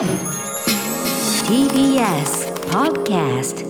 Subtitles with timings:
[0.00, 0.08] TBS
[2.70, 3.66] Podcast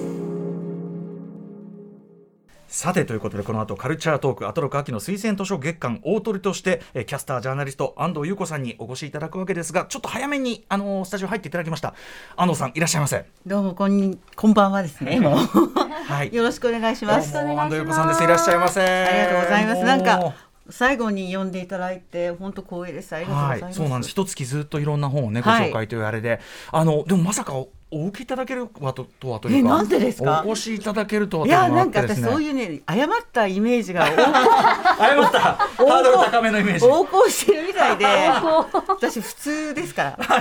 [2.69, 11.95] さてということでこの後カルチャートークアトロク秋の推薦図書月間大鳥としてえーキャスタージャーナリスト安藤優子さんにお越しいただくわけですがちょっと早めにあのースタジオ入っていただきました。
[12.37, 13.25] 安藤さんいらっしゃいませ。
[13.45, 15.19] どうもこんこんばんはですね。
[15.19, 15.37] もう。
[15.37, 16.33] はい。
[16.33, 17.37] よろしくお願いします。
[17.37, 18.23] 安藤優子さんです。
[18.23, 18.81] いらっしゃいませ。
[18.81, 19.83] ありがとうございます。
[19.83, 20.35] なんもか
[20.71, 23.15] 最後に読んでいただいて本当光栄です。
[23.15, 23.65] ありがとうございます。
[23.65, 26.41] はいそうなんです一月ずっといろんな本をねごはい紹介というあれで、
[26.73, 27.55] あのでもまさか
[27.93, 30.45] おお受けいただけるはととはというかえなんでですか？
[30.47, 35.41] お越しいただけるとはいというのがあやなんか私そういうね誤ったイメージが 謝った。
[35.41, 36.85] ハードル高めのイメージ。
[36.87, 38.07] 横行してるみたいで、
[38.89, 40.25] 私普通ですから。
[40.25, 40.39] は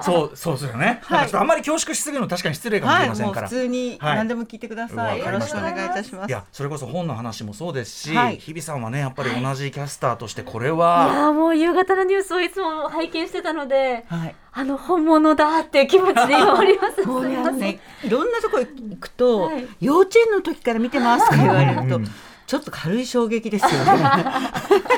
[0.00, 0.02] い。
[0.02, 1.20] そうそうですよね、はい。
[1.22, 4.16] ちょっとあんまり恐縮しすぎるの確かに失礼かもしはい、れませんから、もう普通にはい。
[4.16, 5.18] 何でも聞いてください。
[5.18, 6.28] よろしくお願いいたします。
[6.28, 8.36] いやそれこそ本の話もそうですし、はい。
[8.38, 14.34] 日比さんはねやっぱり同じキャスターとしてこれいは、やーもう夕方のニュースをいつも拝見してたので、はい。
[14.58, 17.04] あの本物だっていう気持ちで今おります。
[17.06, 19.68] もうね、いろんなとこ行くと、はい。
[19.82, 22.08] 幼稚園の時から見てますとか言われるとうん、
[22.46, 23.78] ちょっと軽い衝撃ですよね。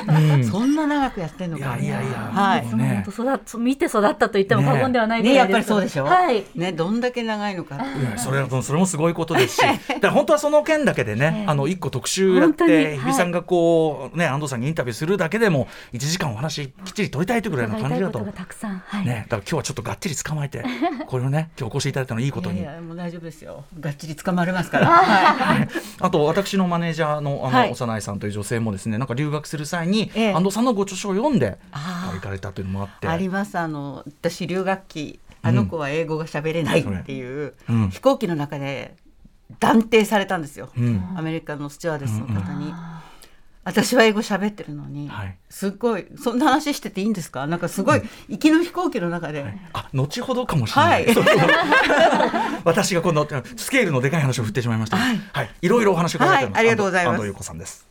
[0.07, 1.77] うんそんな長くやってんのか。
[1.77, 2.75] いやいやいやはい。
[2.75, 6.05] ね育っ見て育ったと言っても過言ではないぐね、やっぱりそうでしょ？
[6.05, 6.45] はい。
[6.55, 7.77] ね、どんだけ長いのか
[8.17, 9.61] それはそれもすごいことですし、
[10.11, 18.19] 本当はその件だけでね、ええあの一個特集やって、はい日比さんがこうね安藤さんにインタビューするだけでも1時間お話きっちり取りたいというぐらいの感じだと。
[18.19, 18.81] たくさん。
[18.85, 19.05] はい。
[19.05, 20.63] ね、だから今日はちょっとがっちり捕まえて、
[21.07, 22.61] これをね、今日お越しいただいたのいいことに。
[22.61, 23.65] いやいや、もう大丈夫ですよ。
[23.79, 24.87] がっちり捕まれますから。
[24.91, 25.67] はい。
[25.99, 27.71] あと私のマネージャーのあの、はい。
[27.71, 30.33] 幼いさんという女性もですねなんか留学する際に、ええ。
[30.33, 33.07] 安藤さんのご著書を読んで行かれたというのもあって。
[33.07, 33.57] あります。
[33.57, 37.89] あの、私留学期、あの子は英語が喋れないっていう、うん。
[37.89, 38.95] 飛行機の中で
[39.59, 40.69] 断定されたんですよ。
[40.77, 41.03] うん。
[41.15, 42.73] アメリカのスチュワーデスの方に。
[43.63, 45.37] 私は英語喋ってるのに、はい。
[45.49, 47.45] すっごいそんな話してていいんですか？
[47.45, 51.05] なんかすごい行きの飛行機の中で、あ後ほどかもしれない、
[52.63, 54.97] 私がこのスケールのでかい話を振ってしまいました。
[54.97, 56.61] はい、はい、いろいろお話を伺ってます、はい。
[56.61, 57.13] ありがとうございます。
[57.15, 57.85] 安藤優子さんです。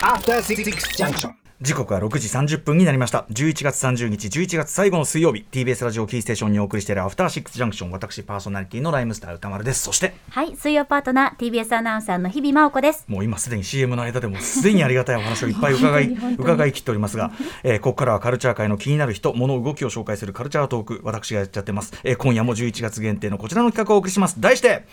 [0.00, 0.64] After Six
[0.96, 1.39] Junction.
[1.62, 3.26] 時刻は6時30分になりました。
[3.30, 9.82] 11月30日11月最後の水曜日 TBS ラジオキーステーションにお送りしているアフターシックスジャンクション私パーソナリティのライムスター歌丸です。
[9.82, 10.56] そしてはい。
[10.56, 13.04] 水曜パートナー TBS アナウンサーの日々真央子です。
[13.08, 17.30] もう今すでに CM の間でもすでにありがたいお話をいっぱい 伺い伺い切っておりますが、
[17.62, 24.40] えーここからはカルチャー界の気になる人物動きを紹介するカルチャートーク私がやっちゃってます、えー今夜も11月限定のこちらの企画をお送りします。
[24.40, 24.86] 題して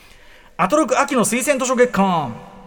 [0.58, 2.57] アトロク秋の推薦図書月間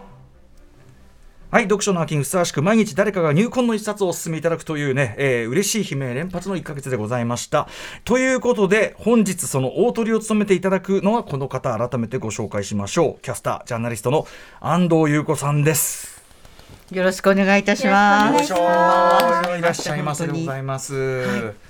[1.52, 7.68] はい、読書の秋にふさわしく毎日誰かが入魂の一冊をお勧めいただくというね、えー嬉しい悲鳴連発の1ヶ月でございました。
[8.06, 13.22] ということで、本日その大鳥を務めていただくのはこの方、改めてご紹介しましょう。
[13.22, 14.26] キャスター、ジャーナリストの
[14.62, 16.24] 安藤優子さんです。
[16.90, 18.34] よろしくお願いいたします。
[18.34, 20.96] よろしくお願いしいらっしゃいませでございます。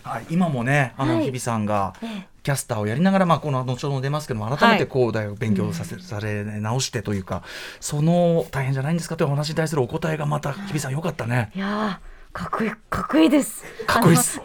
[0.03, 1.95] はい、今もね、あの、はい日比さんが。
[2.43, 7.43] キャスターをやりながら、まあ、この後ほど出ますけども、改めてこう、大学勉強させ、され直してというか。
[7.79, 9.15] その大変じゃないんですか？
[9.17, 11.51] というお話に対するお答えが、また日比さん良かったね。
[11.55, 13.63] いやーかっこいいかっこいいです。
[13.85, 14.39] かっこいいっす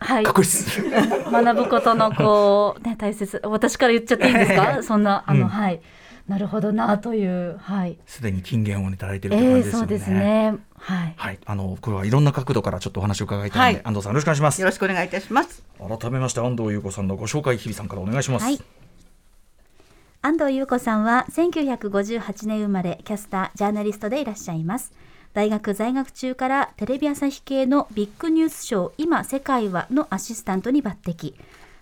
[0.00, 0.34] はいかっ。
[0.34, 0.82] こいいっす。
[1.30, 4.82] 学ぶことのこうね 大切私から言っちゃっていいんですか？
[4.82, 5.80] そんなあの、うんはい
[6.28, 9.78] なるほどなというはいすでに金言をいただいてるという感じですよね。
[9.78, 11.14] ーそうですねはい。
[11.16, 13.86] はい、あの、これはいろんな角度からちょっとお話を伺いたいので、はい。
[13.86, 14.60] 安藤さんよろしくお願いします。
[14.60, 14.66] よ。
[14.66, 15.62] ろしくお願いいたします。
[15.78, 18.44] 改めまして安藤優子さんのご紹介、日比さんからお願いします。
[18.44, 18.60] はい。
[20.22, 24.92] 安藤優子さんは1958年生まれキャスタージャーナリストでいらっしゃいます。
[25.32, 31.34] 大学在学中からテレビ朝日系のビッグニュースショー今世界はのアシスタントに抜擢。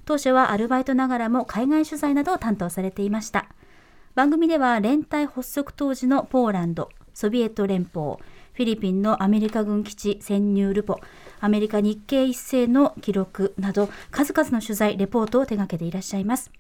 [0.04, 3.46] 当初はアルバイトながらも海外取材などを担当されていました。
[4.14, 8.18] 番組では連帯発足当時のポーランドソビエト連邦
[8.58, 10.98] フィリピンのアメリカ軍基地潜入ルポ
[11.38, 16.50] アメリカ日系一世の記録など数々の取材レポートを手掛けていらっしゃいます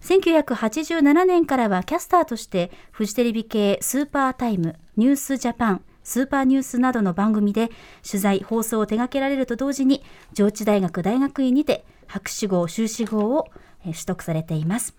[0.00, 7.70] 1987年からはキャスターとしてフジテレビ系スーパータイム、ニュースジャパン、スーパーニュースなどの番組で
[8.02, 10.02] 取材、放送を手掛けられると同時に
[10.32, 13.50] 上智大学大学院にて博士号、修士号を
[13.84, 14.96] 取得されています。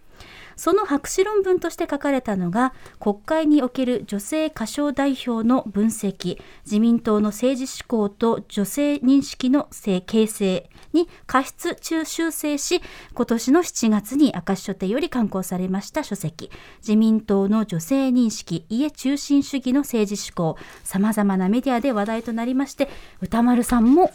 [0.55, 9.67] その博士論文として書かれたのが国会における女性歌唱代表の分析自民党の政治思考と女性認識の
[10.05, 12.81] 形成に過失中修正し
[13.13, 16.49] 今年の7月に明石書店より刊行されました書籍
[16.79, 22.89] 自民党の女性認識家中心主義の政治思考さまざまなメディアで話題となりまして
[23.21, 24.11] 歌丸さんも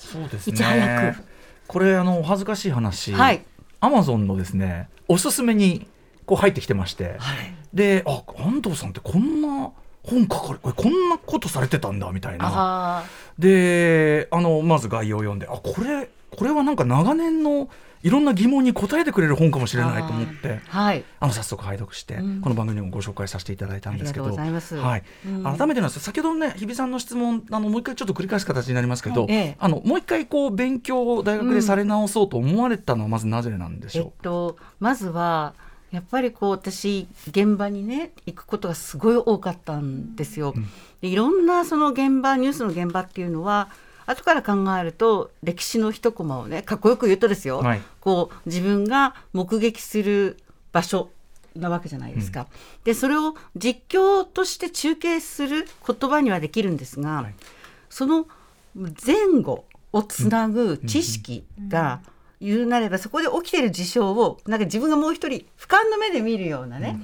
[0.46, 1.22] いち早く。
[1.68, 3.44] これあのお恥ずかしい話、はい。
[3.80, 5.86] アマゾンのですねおすすめに
[6.32, 7.18] こう入ってきてまして、
[7.74, 9.70] であ安藤さんってこんな
[10.02, 12.48] 本書かれこれこんなことされてたんだみたいな。
[12.50, 13.04] あ
[13.38, 17.68] であのまず概要を読んであこれこれはなんか長年の
[18.02, 20.60] いろんな疑問に答えてくれる本かもしれないと思って。
[20.68, 21.04] はい。
[21.20, 22.40] あの早速拝読して、うん。
[22.40, 26.00] この番組でもご紹介させていただいたんですけど、改めてなんです。
[26.00, 29.56] 先ほどね日比さんの質問あのもう一回ちょっと繰り返す形になりますけど、ええ。
[29.60, 35.52] あのもう一回こう勉強を大学でされ直そうと思われたのはまずなぜなんでしえっょとまずは
[35.92, 40.54] やっぱりこう私現場にね行くことがすごい多かったんですよ。
[41.00, 43.68] でいろんなその現場ニュースの現場っていうのは
[44.06, 47.82] 後から考えると歴史の一コマをねかっこよく言うとですよ、はい。
[48.00, 50.38] こう自分が目撃する
[50.72, 51.10] 場所
[51.54, 52.46] なわけじゃないですか。
[52.84, 57.34] でそれを実況として中継する言葉にはできるんですが、はい。
[57.90, 58.26] その
[58.74, 62.00] 前後をつなぐ知識が
[62.42, 67.00] 言うなればそこで起きている事象をなんか自分がもう一人俯瞰の目で見るようなね、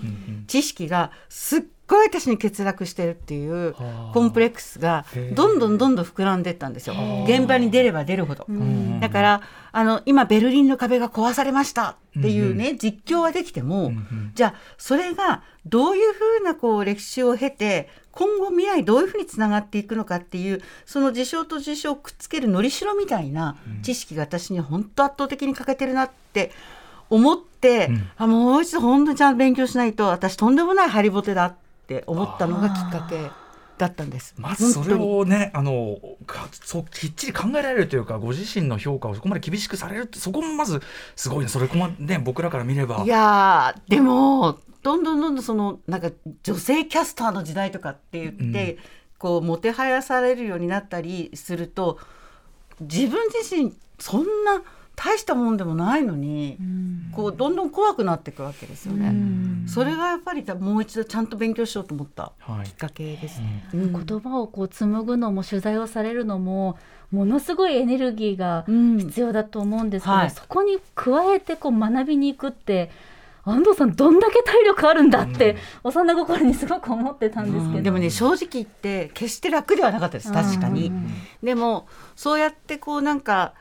[0.48, 4.10] 知識がすっごい私に欠落してるっていうはあ。
[4.14, 6.94] コンプレックスがどんどんどんどん膨らんでいったんですよ。
[7.26, 8.46] 現場に出れば出るほど。
[8.52, 9.42] んだから
[9.72, 26.50] あの今ベルリンの壁が壊されましたっていうね、実況はできても、んじゃあそれがどういうふうなこう歴史を経て今後未来どういうふうにつながっていくのかっていうその事象と事象をくっつけるのりしろみたいな知識が私に本当圧倒的に欠けてるなって
[27.10, 28.10] 思って、うん。
[28.16, 31.67] あもう一度本当にちゃんと勉強しないと私とんでもないハリボテだって
[32.06, 33.30] 思ったのがきっかけ
[33.78, 34.34] だったんです。
[34.36, 40.80] まずそれをねあのかそうきっちり考えられるというかご自身の評価をそこまで厳しくされるってそこもまず
[41.16, 41.48] すごいね。
[41.48, 42.18] それこまね。
[42.18, 43.04] 僕らから見れば。
[43.04, 46.10] いやーでもどんどんどんどんそのなんか
[46.42, 48.78] 女性キャスターの時代とかって言って、
[49.18, 51.98] こうもてはやされるようになったりすると
[52.80, 54.62] 自分自身そんな
[55.00, 56.58] 大したもんでもないのに、
[57.12, 59.14] こうどんどん怖くなっていくわけですよね。
[59.68, 62.66] それがやっぱりもう一度ちゃんと勉強しようと思ったはい。
[62.66, 63.68] きっかけですね。
[63.72, 64.04] うん。
[64.04, 66.78] 言葉をこう紡ぐのも取材をされるのも
[67.12, 70.30] ものすごいエネルギーがうん必要だと思うんですけど、はい。
[70.30, 72.90] そこに加えてこう学びに行くって
[73.44, 80.92] 安藤さんどんだけ体力あるんだって、幼心にすごく思ってたんですけど、でもね正直言って決して楽ではなかったです確かに。
[81.42, 81.86] でも
[82.16, 83.54] そうやってこうなんか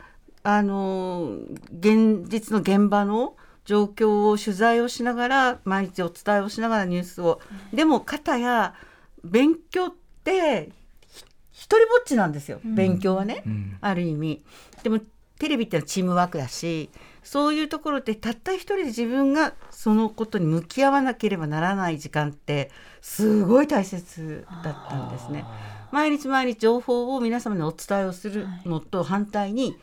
[0.49, 3.35] あのー現実の現場の
[3.65, 7.41] 状況を取材をしながら毎日お伝えをしながらニュースを。
[7.73, 8.73] でも方や
[9.25, 10.69] 勉強って
[11.09, 12.61] ひ一人ぼっちなんですよ。
[12.63, 13.77] 勉強はね、うん。
[13.81, 14.41] ある意味。
[14.83, 15.01] でも
[15.38, 16.89] テレビってのはチームワークだし
[17.23, 22.71] そういうところでたった一人で自分がそのことに向き合わなければならない時間って
[23.01, 25.44] すごい大切だったんですね。
[25.91, 29.77] 毎日毎日情報を皆様にお伝えをするのと反対に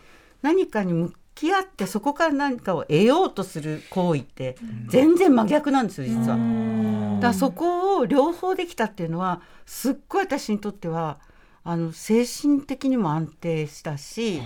[0.44, 4.56] 何かに向き合ってそこから何かを得ようとする行為って
[4.88, 6.37] 全然真逆なんですよ実は。
[7.17, 11.19] だからそこを両方できたっていうのはすっごい私にとっては
[11.64, 14.43] あの精神的にも安定したし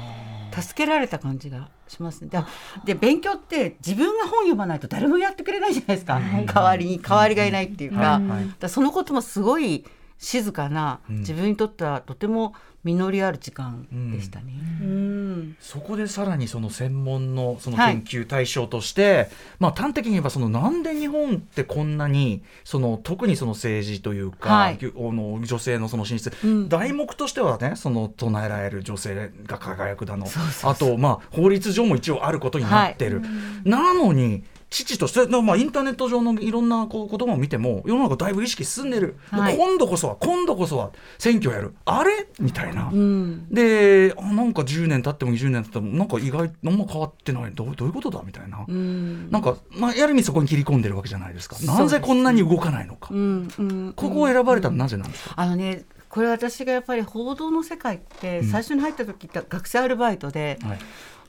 [0.52, 2.28] 助けられた感じがしますね。
[2.30, 2.46] だ
[2.84, 8.28] で勉強って自分が本読まないと誰もやってくれないじゃないですか、代わりに代わりがいないっていうか,、はい。
[8.28, 8.46] はい。
[8.46, 9.84] だからそのこともすごい
[10.18, 11.18] 静かな、うん。
[11.20, 12.54] 自分にとってはとても
[12.84, 14.52] 実りある時間でしたね。
[14.80, 15.56] うん。
[15.60, 17.94] そこでさらにその専門のそのはい。
[17.94, 19.28] 研究対象として、
[19.58, 24.78] まあ端的に言えばそのなんで日本ってこんなにその特にその政治というか、はい。
[24.80, 26.68] あの女性のその進出、うん。
[26.68, 30.26] 題目としてはねその唱えられる女性が輝くだの。
[30.26, 30.70] そうそうそう。
[30.70, 33.22] あとまあ法律上も一応あることになってる、
[33.64, 39.56] なのに父として、まあ、インターネット上のいろんなこう言葉を見ても世の中だいぶ意識進んでる、はい。
[39.56, 41.74] 今度こそは今度こそは選挙やる。
[41.84, 42.28] あれ？
[42.38, 42.90] みたいな。
[42.92, 43.48] うん。
[43.50, 47.52] であなんか10年経っても20年経ってもなんか意外何も変わってない。
[47.52, 48.22] どうどういうことだ？
[48.24, 49.30] みたいな、うん。
[49.30, 51.56] なんか、まあ、やる意味そこに切り込んでるわけじゃないですか。
[51.64, 53.48] なぜこんなに動かないのか、うん。
[53.58, 53.92] うん。
[53.96, 60.78] ここを選ばれたのはなぜなんですか、あのねこれ私がやっぱり報道の世界って最初に入った時って学生アルバイトで、はい、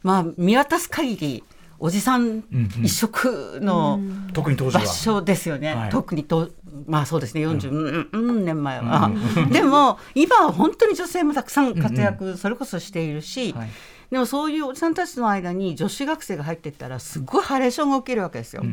[0.03, 1.43] まあ見渡す限り
[1.79, 2.43] おじさん
[2.83, 4.00] 一色の
[4.33, 5.89] 場所ですよね、はい。
[5.89, 6.50] 特にと
[6.86, 7.45] まあそうですね。
[7.48, 9.12] 40、うんうん年前は、
[9.51, 13.69] でも今は本当に女性もたくさん活躍、それこそしているし、はい。
[14.12, 18.63] でもそういうおじさんたちの間に女子学生が入っていったらすごいハレーションが起きるわけですよ。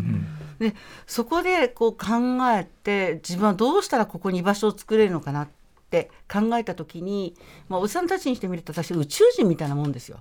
[0.59, 0.75] で
[1.07, 5.53] そこでこう考えて自分はどうしたらここに居場所を作れるのかなって
[6.33, 7.35] 考えた時に、
[7.69, 10.21] まあ、おじさんたちにしてみると私宇宙人みたいなもんですよ。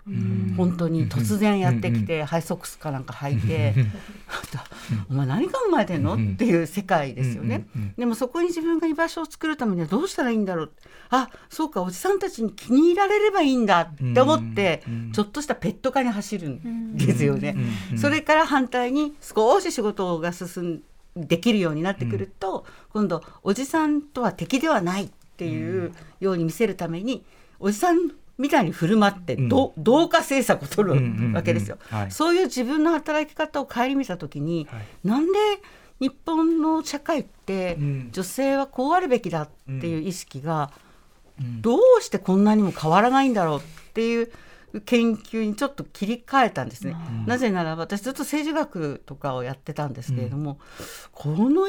[0.58, 1.10] 本当に。
[1.10, 3.75] 突然やってきて、ハイソックスかなんか履いて
[5.10, 7.67] 「お前何考えてんの?」っていう世界ですよね。
[7.98, 10.72] でもそこに自分が居場所を作るためにはどうしたらいいんだろう？
[11.10, 17.55] あそうかおじさんたちに気に入られればいいんだって思って、ちょっとしたペット化に走るんですよね。
[17.98, 20.82] それから反対に少し仕事が進ん
[21.15, 27.25] できるようになってくると、今度おじさんとは敵ではないっていうように見せるために
[27.60, 31.77] おじさんみたいに振る舞って、ど同化政策を取うんうんうんるわけですよ。
[31.89, 32.12] はい。
[32.12, 35.08] そういう自分の働き方を顧みた時に、はい。
[35.08, 35.39] なんで
[36.00, 38.10] 日本の社会ってうん。
[38.12, 39.50] 女性はこうあるべきだっ
[39.80, 40.72] ていう意識が
[41.39, 41.62] うん。
[41.62, 43.62] どうしてこんなにも変わらないんだろうっ
[43.94, 44.32] ていう
[44.82, 46.96] 研究にちょっと切り替えたんですね。
[47.25, 50.60] なぜならば私ずっと政治学とかをやってたんですけれども、
[51.12, 51.67] この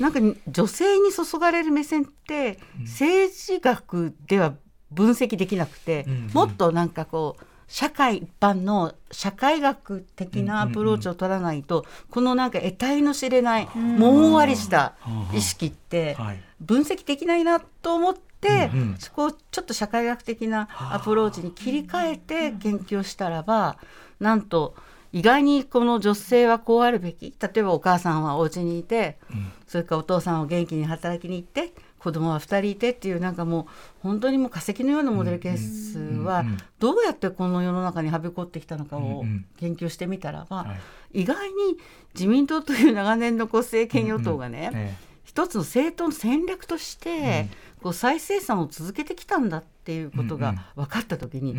[0.00, 4.54] なんか女性に注がれる目線って政治学では
[4.90, 6.30] 分析できなくて、うん。
[6.32, 14.94] もっとなんかこう社会一般の社会学的なアプローチを取らないと、このなんか得体の知れないもんわりした
[15.34, 16.42] 意識ってはい。
[16.60, 23.78] 分析できないなと思って、そこをちょっと社会学的なアプローチに切り替えて研究をしたらば
[24.18, 24.74] なんと
[25.12, 27.32] 意外にこの女性はこうあるべき？
[27.40, 29.18] 例えばお母さんはお家にいて、
[29.66, 33.66] それからお父さんは元気に働きに行って子供は2人いてっていうなんかもう
[34.02, 36.44] 本当にもう化石のようなモデルケースは
[36.78, 39.24] どうやってこの世の中にはびこってきたのかを
[39.58, 40.76] 研究してみたらば、は
[41.12, 41.22] い。
[41.22, 41.76] 意外に
[42.14, 44.94] 自民党という長年の政権与党がね、え
[45.28, 47.48] 一つの政党の戦略として、
[47.82, 51.54] こう再生産を続けてきたんだっていうことが分かった時に、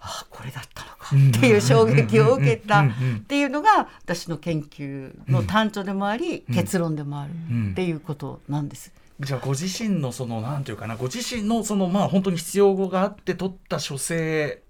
[0.00, 2.86] ああこれだったのかっていう衝撃を受けたっ
[3.26, 6.54] ていうのが私の研究の端緒でもあり、うん。
[6.54, 8.92] 結論でもあるうんっていうことなんです。
[9.20, 14.62] じゃあご自身のそのなんていうかなご自身のそのまあ本当に必要があって取った処世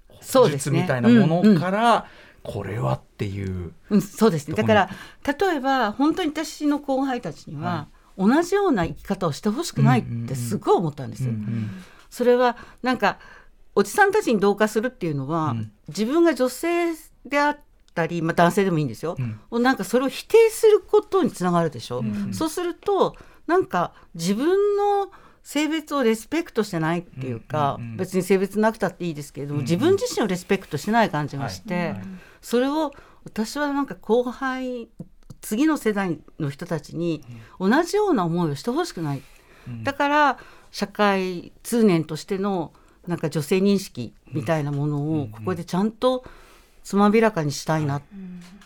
[0.51, 2.07] 術みたいなものから、
[2.43, 3.73] これはっていう。
[3.91, 4.57] うん、そうですね。
[4.57, 4.91] だから
[5.27, 11.33] 例えば本当に私の後輩たちには、同じような生き方をしてほしくないってすごい思ったんですよ。
[12.11, 13.19] それはなんか
[13.79, 15.73] おじさんたちに同化するっていうのは、うん。
[15.87, 17.59] 自分が女性であっ
[17.95, 19.17] たり、まあ、男性でもいいんですよ、
[19.51, 19.63] うん。
[19.63, 22.35] なんかそれを否定することにつながるでしょ、ん。
[22.35, 23.15] そうすると
[23.49, 25.11] なんか自分の
[25.43, 31.97] 性別をレスペクトしてないっていうか、別に性別なくたっていいですけれども、自分自身をレスペクトしてない感じがして、
[32.43, 32.93] それを
[33.25, 34.89] 私はなんか後輩
[35.41, 37.25] 次の世代の人たちに
[37.59, 39.23] 同じような思いをしてほしくない、
[39.83, 40.39] だから
[40.71, 42.75] 社会通念としての
[43.07, 46.25] なんか女性認識みたいなものをここでちゃんと
[46.85, 48.03] つまびらかにしたいなっ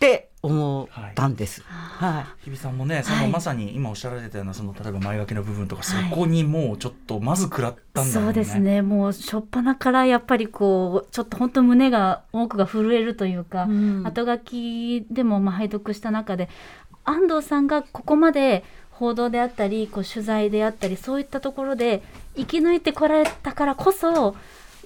[0.00, 1.62] て思ったんです。
[1.62, 2.44] はい。
[2.44, 3.30] 日比さんもねその、はい。
[3.30, 8.10] まさに今おっしゃられたようなその例えば前書きの部分とか、はいそこにもうちょっとまず食らったんだ。
[8.12, 8.82] そうですね。
[8.82, 14.02] もう初っ端からやっぱりこうちょっと本当胸が多くが震えるというか、うん。
[14.04, 16.48] 後書きでもまあ拝読した中で
[17.04, 22.02] 安藤さんがここまで報道であったりこう取材であったりそういったところで
[22.36, 24.36] 生き抜いてこられたからこそ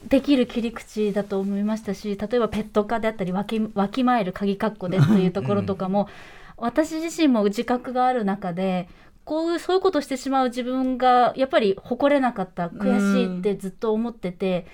[0.09, 6.09] できる切り口だと思いましたし例えばペット科であったりわきわきまえる鍵括弧でというところとかも、
[6.57, 8.89] 私自身も自覚がある中で
[9.25, 14.67] こういうそういうことをしてしまう自分がやっぱり誇れなかった悔しいってずっと思ってて、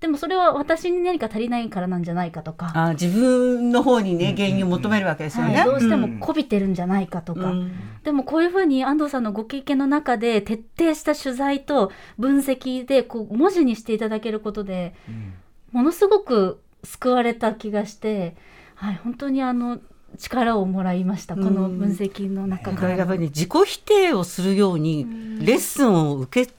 [0.00, 5.56] でもそれは私に何か足りないからなんじゃないかとか、あ自分の方にね原因を求めるわけですよね。
[5.56, 7.72] はい、どうしてうんもこびてるんじゃないかとか、うん。
[8.04, 15.34] でもこういうふうに安藤さんのご経験の中で徹底した取材と分析でこう文字にしていただけることでうん。
[15.72, 18.36] ものすごく救われた気がして、
[18.76, 19.80] はい、本当にあの
[20.16, 22.74] 力をもらいました、この分析の中から。
[22.74, 25.04] だからやっぱりね自己否定をするように
[25.40, 26.52] レッスンを受け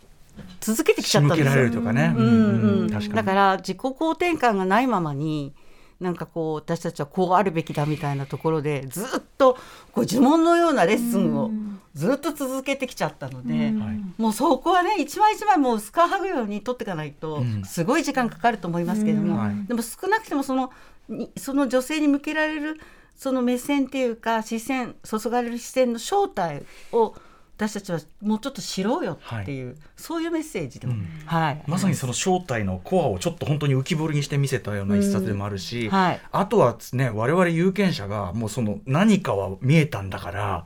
[0.60, 1.63] 続けてきちゃったんですよ。
[1.63, 2.13] るとかね。
[2.15, 2.89] うんうん。
[2.89, 3.13] 確かに。
[3.13, 5.53] だから自己肯定感がないままに
[6.00, 9.58] なんかこう私たちはこうあるべきだみたいなところでずっと
[9.91, 11.51] こう呪文のようなレッスンを
[11.93, 13.74] ずっと続けてきちゃったので、はい。
[14.17, 17.63] もうそこはね一枚一枚もうスカー剥ぐように取っていかないとうん。
[17.65, 20.72] すごい時間かかると思いますけれども、でも少なくてもその
[21.10, 22.79] にその女性に向けられる
[23.15, 27.15] その目線っていうか視線注がれる視線の正体を
[27.59, 31.05] 私たちはもうちょっと知ろうよっていう、そういうメッセージでも、うん。
[31.25, 36.21] はい、まさにその正体のコアをちょっと本当に浮き彫りにして見せたような一冊でもあるし、はい。
[36.31, 40.65] あとはですね我々有権者がもうその何かは見えたんだから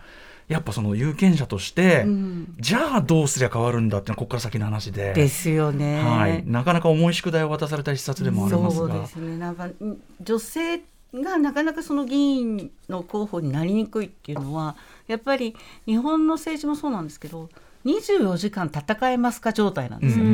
[0.50, 2.55] やっぱその有権者として、うん。
[2.59, 5.13] じゃあどうすりゃ変わるんだっていうのはここから先の話で。
[5.13, 6.00] ですよね。
[6.00, 8.88] はい、なかなか重い宿題を渡された一冊でもありますが。
[8.88, 9.38] そうですね。
[9.38, 9.73] なんかん
[10.21, 10.79] 女性
[11.13, 14.75] がなかなかその議員の候補になりにくいっていうのは
[15.08, 15.55] やっぱり
[15.86, 17.50] 日本の政治もそうなんですけど
[17.86, 20.25] 24時間戦えますか状態なんですよ。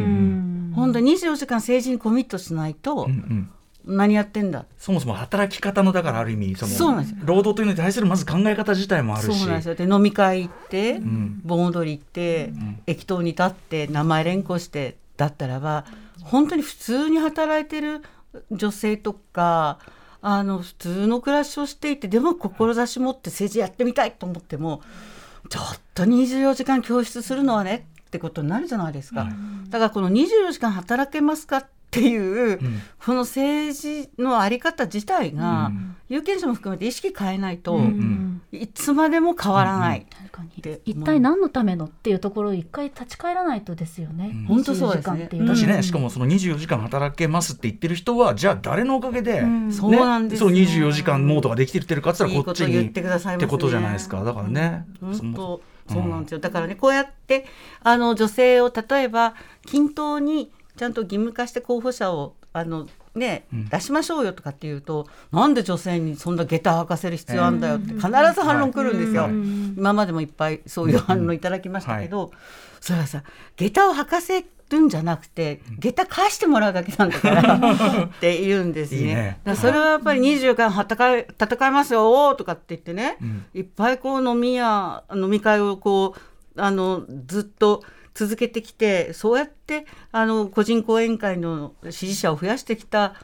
[0.76, 3.52] 本当に24時間政治にコミットしないとうんうん。
[3.86, 7.18] 何やってんだ、そもそも働き方のだからある意味そのそうなんですよ。
[7.24, 9.40] 労働というのに対するまず考え方自体もあるし。
[9.40, 9.76] そうなんですよ。
[9.76, 11.42] で飲み会行って、ん。
[11.44, 12.82] 盆踊り行って、ん。
[12.86, 15.86] 駅頭に立って名前連呼してだったらば
[16.24, 18.04] 本当に普通に働いてる
[18.52, 19.80] 女性とか
[20.22, 24.82] あの普通の暮らしをしていてでも志持って政治やってみたいと思っても
[25.50, 29.28] ちょっと24時間教室するのはねってことになるじゃないですか、
[29.70, 32.82] だからこの24時間働けますかっっていう、ん。
[33.04, 35.96] この政治のあり方自体が、うん。
[36.08, 40.06] 有権者も含めて意識変えないと、んいつまでも変わらない。
[40.10, 40.50] 確かに。
[40.62, 44.36] で一体何のためのっていうところを一回立ち返らないとですよね。
[44.48, 45.16] 本当そうですね。
[45.16, 45.48] 24時間っていう。
[45.48, 45.84] だしね、うん。
[45.84, 49.72] しかもその24時間働けますって言ってる人はじゃあ誰のおかげで、ん。
[49.72, 50.44] そうなんです。
[50.44, 53.46] よその24時間モードができてるかって言ったらこっちにいいこと言ってくださいますね。
[53.46, 54.24] ってことじゃないですか。
[54.24, 57.46] だからね、本当そうなんですよ、だからねこうやって
[57.82, 59.34] あの女性を例えば
[59.66, 69.32] 均等にちゃんと義務化して候補者をあのね、出しましょうよとかっていうとなんで女性にそんな下駄履かせる必要あんだよって必ず反論来るんですよ、はい。
[69.32, 72.32] 今までもいっぱいそういう反論いただきましたけど、
[72.80, 73.24] それはさ
[73.58, 77.56] 下駄を履かせるんじゃなくて下駄返してもらうだけなんだから
[78.06, 79.00] って言うんですね。
[79.00, 79.40] いいね。
[79.56, 83.18] それはやっぱり24間戦い戦いますよとかって言ってね、
[83.54, 87.84] いっぱいこう飲み屋飲み会をこうあのずっと
[88.20, 93.16] 続けてきてそうやってあの個人講演会の支持者を増やしてきた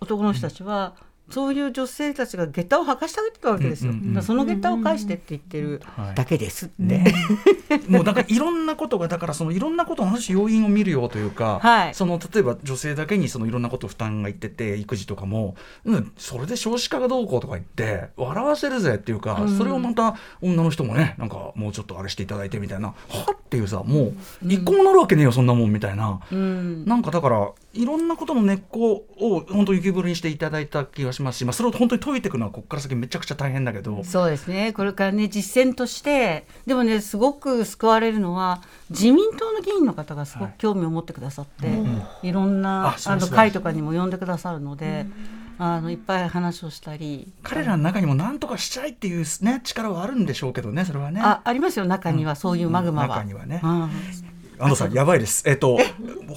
[0.00, 0.94] 男の人たちは、
[1.30, 3.92] そういう女性たちが下駄を履かしてあげてたわけですよ。
[3.92, 6.14] うんうんうんその下駄を返してって言ってるはい。
[6.14, 6.82] だけですって。
[6.82, 7.14] ね、
[7.88, 11.94] もうなんかいろんなことがだからそのいろんなことの話要因を見るよというか、はい。
[11.94, 22.94] その例えば女性だけにそのいろんなこと負担がいってて育児とかも、うん、それで少子化がどうこうとか言って笑わせるぜっていうか、それをまた女の人もねなんかもうちょっとあれしていただいてみたいなは
[23.32, 24.14] っていうさもう
[24.46, 26.84] 一個もなるわけねえよそんなもんみたいな、うん。
[26.84, 34.02] なんかだからいろんなことの根っこを本当に浮き彫りにしていただいた気がしますし、まあ、それを本当に解いていくのはここから先めちゃくちゃ大変だけど。
[34.04, 34.72] そうですね。
[34.72, 41.68] これからね実践としてでもねすごく救われるのは自民党の議員の方がすごく興味を持ってくださって、
[42.22, 45.06] い、ろんなうそう会とかにも呼んでくださるので、
[45.58, 47.32] あのいっぱい話をしたり。
[47.42, 51.20] 彼らの中にも何とかしたいっていう、ね、力はあるんでしょうけどねそれはね。
[51.22, 51.84] あありますよ。
[51.84, 52.36] 中には。
[52.36, 53.08] そういうマグマは。
[53.08, 53.60] 中にはね。
[53.62, 53.90] うん
[54.58, 55.42] 安藤さんやばいです。
[55.46, 55.78] えっと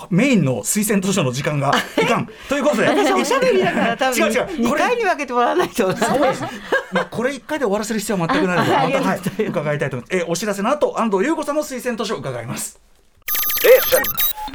[0.09, 2.87] メインの推薦図書の時間が いかんということで。
[2.87, 5.95] 私おしゃべりだから多分違う違う2これ回に分けてもらわないと。
[5.95, 6.43] そうです。
[6.91, 10.23] まあこれ一回で終わらせる必要は全くないので、あまたはい伺いたいと思います。
[10.23, 12.79] えお知らせの後安藤優子さんの推薦図書を伺います。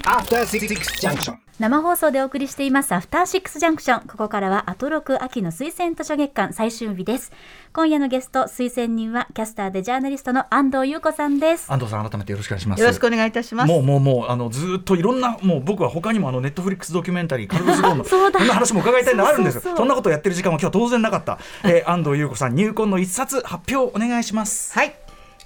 [0.04, 0.68] After Six
[1.00, 1.45] Junction.
[1.58, 4.06] 生放送でお送りしていますアフターシックスジャンクション。
[4.06, 7.32] ここからはアトロク秋の推薦図書月間最終日です。
[7.72, 11.72] 今夜のゲスト推薦人はキャスターでジャーナリストの安藤優子さんです。
[11.72, 12.80] 安藤さん改めてよろしくお願いします。
[12.82, 13.68] よろしくお願いいたします。
[13.70, 18.38] もうもうもうあのずーっといろんなもう僕は他にもあのネットフリックスドキュメンタリーカルロス・ゴーンの そうだ。
[18.38, 19.60] んな話も伺いたいのあるんですよ。
[19.62, 19.78] そうそうそう。
[19.78, 24.74] そんなことをやってる時間は今日は当然なかった、えー安藤優子さん入魂の一冊発表お願いします。
[24.74, 24.94] はい、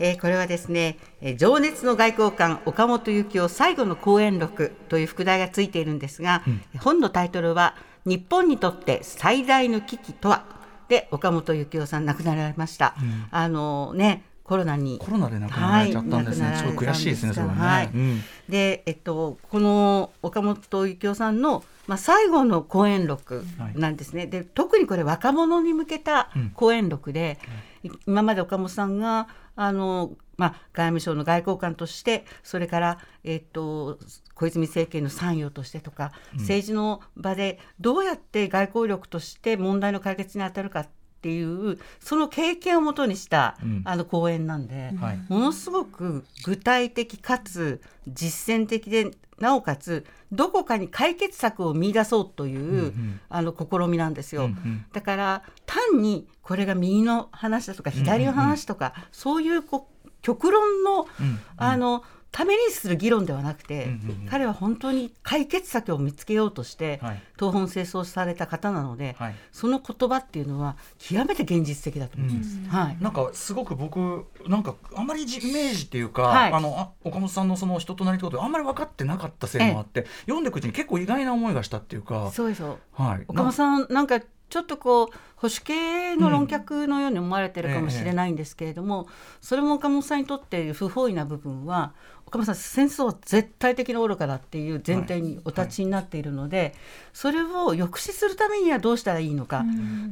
[0.02, 6.42] えーこれはですね、えー情熱の外交官岡本幸夫最後の講演録という副題がついているんですが、
[6.80, 10.44] 本のタイトルは日本にとって最大の危機とは？
[10.88, 12.96] で岡本幸夫さん亡くなられました、
[13.30, 14.98] あのねコロナに。
[14.98, 17.86] コロナで亡くなられちゃったんですね、はいすごい悔しいですねそれはね、はい。
[17.86, 18.20] うん。
[18.48, 27.38] で、えっと、この岡本幸夫さんの、まあ、最後の講演録なんですね、で特にこれ若者に向けた講演録で、
[27.84, 27.90] い。
[28.06, 33.98] 今まで岡本さんがあの、まあ、外務省の外交官としてそれから、えっと、
[34.34, 40.88] 小泉政権の参与としてとか、政治の場でどうやって外交力として問題の解決に当たるかっ
[41.20, 43.82] ていうその経験をもとにした、うん。
[43.84, 45.20] あの講演なんで、はい。
[45.28, 54.84] ものすごく具体的かつ実践的でなおかつどこかに解決策を見出そうという、んあの試みなんですよ、うんうん。
[54.92, 61.38] だから単にこれが右の話だとか左の話とか、そういうこう極論の,、うん。
[61.56, 64.28] あのためにする議論ではなくて、うんうんうん。
[64.30, 67.22] 彼は本当に解決策を見つけようとして、はい。
[67.36, 69.34] 東本清掃された方なので、はい。
[69.50, 72.58] その言葉っていうのは極めて現実的だと思います。
[72.68, 72.96] はい。
[73.00, 76.52] なんかすごく僕なんかあんまりじイメージっていうか、はい。
[76.52, 82.30] あのあ岡本さんのその人となりってことをあんまり分かってなかったせいもあって読んでいくうちに結構意外な思いがしたっていうか。
[82.32, 82.60] そうです。
[82.60, 83.24] よはい。
[83.26, 89.06] 岡本さんなんかちょっとこう保守系の論客のように思われてるかもしれないんですけれども、
[89.40, 91.94] それも岡本さんにとって不本意な部分は
[92.30, 96.74] 岡本さん戦争は絶対的な愚かだっていう前提にお立ちになっているので、
[97.12, 99.64] それを抑止するためにはどうしたらいいのか、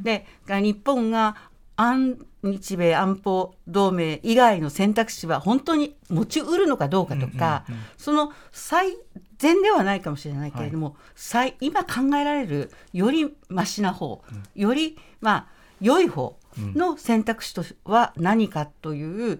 [0.03, 1.37] でが日本が
[1.77, 8.97] 安日米安保同盟以外の選択肢は本当に持ちうるのかどうかとか、うんうんうんその最
[9.37, 14.21] 善ではないかもしれないけれども、最今考えられるよりマシな方、
[14.53, 15.47] よりまあ
[15.79, 19.39] 良い方の選択肢とは何かという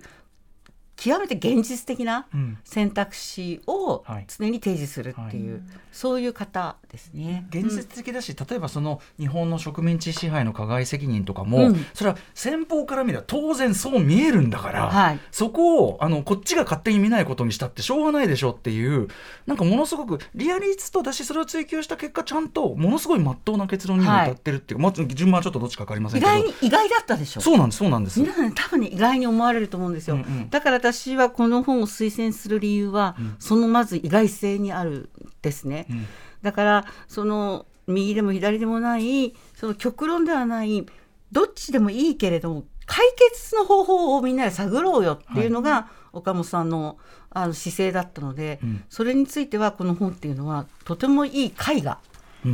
[1.00, 2.58] 極めて現実的なうん。
[2.64, 4.26] 選択肢をはい。
[4.28, 7.48] 常に提示するっていう、そういう方ですね。
[7.50, 11.86] 現実的だし、例えばその日本の植民地支配の加害責任とかも、うん。
[11.94, 15.20] それは先方から見れば当然そう見えるんだから、はい。
[15.32, 19.08] そこをあのこっちが勝手に見ないことにしたってしょうがないでしょっていう
[19.46, 26.34] なんかものすごくリアリストだしそれを追求した結果ちゃんとものすごい真っ当な結論にも至ってるっていう、まあ、順番はちょっとどっちか分かりません意けど。
[26.34, 27.42] 外に意外だったでしょ？
[27.42, 28.22] そうなんですそうなんです。
[28.56, 30.50] 多分ね意外に思われると思うんですよ、うんうん。
[30.50, 35.10] だから私はこの本を推薦する理由は、そのまず意外性にあるん
[35.42, 36.06] ですね、ん。
[36.42, 40.86] だからその右でも左でもないその極論ではない
[41.32, 46.98] どっちでもいいけれども解決の方法をみんなで探ろうよっていうのが、岡本さんの
[47.30, 48.84] あの姿勢だったので、ん。
[48.90, 52.09] それについてはこの本っていうのはとてもいい解がうん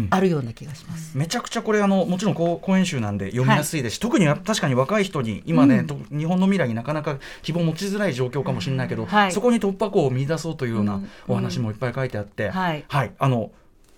[0.10, 1.18] あるような気がします。
[1.18, 9.32] めちゃくちゃこれあのもちろんこう講演集なんで読みやすいですし、特に確かに若い人に今ね、と日本の未来になかなか希望を持ちづらい状況かもしれないけど、はい。
[9.32, 12.84] そこに突破口を見出そうというようなうんお話もいっぱい書いてあって、はい。
[12.90, 13.52] あの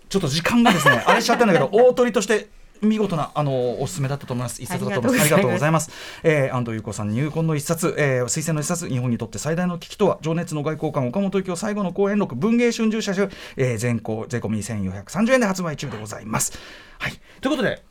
[0.10, 2.48] ちょっと時間がですねあれしちゃったんだけど 大鳥として
[2.82, 4.62] 見事なあのおすすめだったと思います。
[4.62, 5.22] 一冊だと思います。
[5.22, 5.92] ありがとうございます、
[6.24, 16.58] えー、安藤優子さん入魂の一冊、えー、推薦の一冊日本にとって最大の危機とは情熱の外交官岡本幸夫最後の講演録文芸春秋社集、えー、全校税込み1430円で発売中でございます。
[17.00, 17.14] はい。
[17.42, 17.84] ということで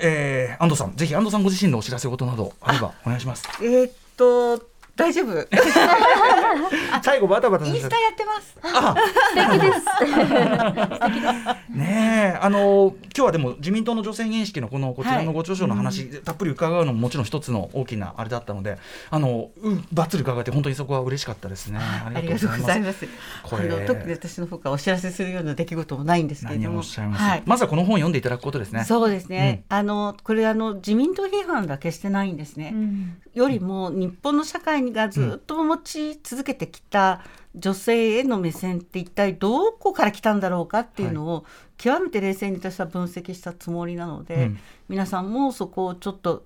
[0.00, 3.48] えー、安藤さん、ぜひ安藤さんご自身のお知らせ事などあればお願いします。
[3.62, 5.34] えーっと大丈夫？
[7.02, 8.56] 最後バタバタインスタやってます。
[8.62, 8.94] あ、
[11.70, 18.78] ねえ、あの今日はでも自民党の女性認識のこのこちらのご著書の話、たっぷり伺うのももちろん一つの大きなあれだったので、
[19.10, 21.78] あのうんばっつり伺えて本当にそこは嬉しかったですね。
[21.80, 22.86] あありがとうございす。
[22.86, 23.06] ます。
[23.42, 27.22] これ特に私の方からお知らせするような出来事もないんですけれ何をおども、っしゃいます？
[27.24, 27.42] はい。
[27.46, 28.84] まずはこの本を読んでいただくことですね。
[28.84, 29.64] そうですね。
[29.68, 32.70] あのこれあの自民党批判が決してないんですね。
[32.72, 37.22] うんよりも日本の社会がずっと持ち続けてきた
[37.54, 41.44] 女性への目線って一体どこから来たんだろうかっていうのを
[41.76, 44.58] 極めて冷静に私は分析したつもりなので、うん。
[44.88, 46.44] 皆さんもそこをちょっと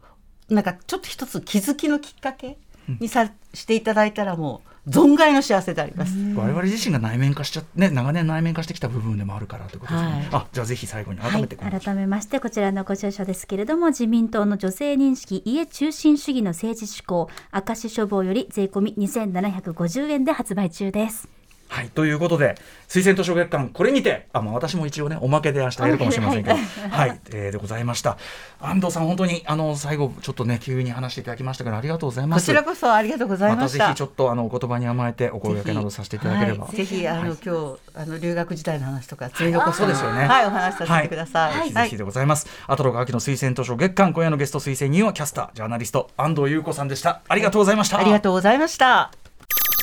[0.49, 2.59] なんかちょっと一つ気づきのきっかけ
[3.01, 6.15] にさ、していただいたらもう存外の幸せであります。
[6.35, 10.11] 我々自身が内面化しちゃね長年内面化してきた部分でもあるからということですね。
[10.11, 21.29] はいあじゃあぜひ最後に改はいめてこの、改めましてこちらのご著書ですけれども自民党の女性認識家中心主義の政治志向明石書房より税込み2750円で発売中です
[21.69, 22.57] はい、ということで
[22.89, 28.17] 推薦図書月間これにてあ、まあ、私も一応ねおまけで明日やるかもしれませんけど、はい、えーでございました
[28.61, 33.79] 安藤さん本当にあの最後ちょっとね急に話していただきましたけどありがとうございますこちらこそありがとうございまました。
[33.79, 41.55] たぜひちょっとあのお言葉に甘えてお声掛けなどさせていただければ、はいぜひあの、はい今日あの留学時代の話とか次のこそそうですよねはいお話しさせてください。
[41.55, 42.47] ぜひぜひでございます。
[42.67, 47.23] アトロク秋の推薦図書月間今夜のゲスト推薦人はキャスタージャーナリスト安藤優子さんでした。
[47.29, 47.99] ありがとうございました。
[47.99, 49.28] ありがとうございました。